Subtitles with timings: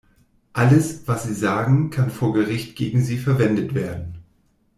[0.53, 4.23] Alles, was Sie sagen, kann vor Gericht gegen Sie verwendet werden.